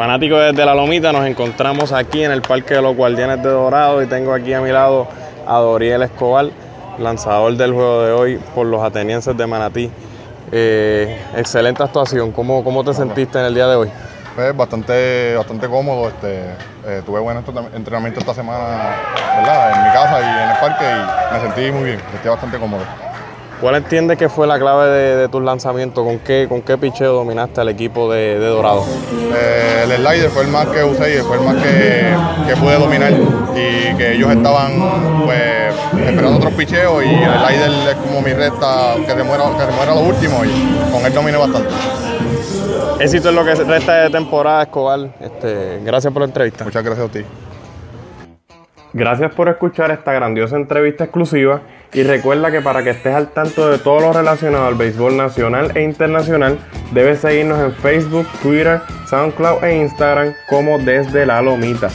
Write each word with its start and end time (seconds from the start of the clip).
Fanáticos 0.00 0.40
desde 0.40 0.64
La 0.64 0.74
Lomita, 0.74 1.12
nos 1.12 1.26
encontramos 1.26 1.92
aquí 1.92 2.24
en 2.24 2.30
el 2.30 2.40
Parque 2.40 2.72
de 2.72 2.80
los 2.80 2.96
Guardianes 2.96 3.42
de 3.42 3.50
Dorado 3.50 4.02
y 4.02 4.06
tengo 4.06 4.32
aquí 4.32 4.54
a 4.54 4.62
mi 4.62 4.70
lado 4.70 5.06
a 5.46 5.58
Doriel 5.58 6.02
Escobar, 6.02 6.46
lanzador 6.98 7.54
del 7.54 7.74
juego 7.74 8.02
de 8.04 8.12
hoy 8.12 8.40
por 8.54 8.66
los 8.66 8.82
atenienses 8.82 9.36
de 9.36 9.46
Manatí. 9.46 9.90
Eh, 10.52 11.20
excelente 11.36 11.82
actuación, 11.82 12.32
¿Cómo, 12.32 12.64
¿cómo 12.64 12.82
te 12.82 12.94
sentiste 12.94 13.40
en 13.40 13.44
el 13.44 13.54
día 13.54 13.66
de 13.66 13.76
hoy? 13.76 13.90
Pues 14.34 14.56
bastante, 14.56 15.34
bastante 15.36 15.68
cómodo, 15.68 16.08
este, 16.08 16.44
eh, 16.86 17.02
tuve 17.04 17.20
buen 17.20 17.36
entrenamiento 17.74 18.20
esta 18.20 18.32
semana 18.32 18.96
en 19.36 19.84
mi 19.84 19.92
casa 19.92 20.18
y 20.18 20.44
en 20.44 20.48
el 20.48 20.56
parque 20.56 20.84
y 20.86 21.34
me 21.34 21.40
sentí 21.42 21.72
muy 21.72 21.84
bien, 21.84 22.00
me 22.06 22.12
sentí 22.12 22.28
bastante 22.30 22.58
cómodo. 22.58 23.09
¿Cuál 23.60 23.74
entiendes 23.74 24.16
que 24.16 24.30
fue 24.30 24.46
la 24.46 24.58
clave 24.58 24.88
de, 24.88 25.28
tus 25.28 25.42
lanzamientos? 25.42 26.02
¿Con 26.02 26.18
qué, 26.20 26.46
¿Con 26.48 26.62
qué 26.62 26.78
picheo 26.78 27.12
dominaste 27.12 27.60
al 27.60 27.68
equipo 27.68 28.10
de, 28.10 28.38
Dorado? 28.38 28.84
Eh, 29.34 29.84
el 29.84 29.96
slider 29.96 30.30
fue 30.30 30.44
el 30.44 30.48
más 30.48 30.66
que 30.68 30.82
usé 30.82 31.18
y 31.18 31.22
fue 31.22 31.36
el 31.36 31.42
más 31.42 31.56
que, 31.56 32.56
pude 32.56 32.78
dominar. 32.78 33.12
Y 33.12 33.94
que 33.96 34.14
ellos 34.14 34.30
estaban 34.30 35.24
pues, 35.26 35.74
esperando 35.92 36.36
otros 36.36 36.54
picheos 36.54 37.04
y 37.04 37.08
el 37.08 37.32
slider 37.32 37.70
es 37.90 37.96
como 37.96 38.22
mi 38.22 38.32
recta 38.32 38.94
que 39.06 39.12
se 39.12 39.22
muera, 39.22 39.44
que 39.58 39.66
se 39.66 39.72
muera 39.72 39.94
lo 39.94 40.00
último 40.00 40.42
y 40.42 40.90
con 40.90 41.04
él 41.04 41.12
dominé 41.12 41.36
bastante. 41.36 41.68
Éxito 42.98 43.28
es 43.28 43.34
lo 43.34 43.44
que 43.44 43.54
resta 43.54 43.94
de 44.02 44.10
temporada, 44.10 44.62
Escobar. 44.62 45.00
Este, 45.20 45.80
gracias 45.84 46.10
por 46.10 46.22
la 46.22 46.26
entrevista. 46.26 46.64
Muchas 46.64 46.82
gracias 46.82 47.08
a 47.08 47.12
ti. 47.12 47.20
Gracias 48.92 49.32
por 49.34 49.48
escuchar 49.48 49.90
esta 49.92 50.12
grandiosa 50.12 50.56
entrevista 50.56 51.04
exclusiva 51.04 51.62
y 51.92 52.02
recuerda 52.02 52.50
que 52.50 52.60
para 52.60 52.82
que 52.82 52.90
estés 52.90 53.14
al 53.14 53.28
tanto 53.28 53.70
de 53.70 53.78
todo 53.78 54.00
lo 54.00 54.12
relacionado 54.12 54.66
al 54.66 54.74
béisbol 54.74 55.16
nacional 55.16 55.70
e 55.76 55.82
internacional, 55.82 56.58
debes 56.92 57.20
seguirnos 57.20 57.60
en 57.60 57.72
Facebook, 57.72 58.26
Twitter, 58.42 58.80
SoundCloud 59.06 59.62
e 59.62 59.76
Instagram 59.76 60.34
como 60.48 60.78
desde 60.78 61.24
la 61.24 61.40
lomita. 61.40 61.88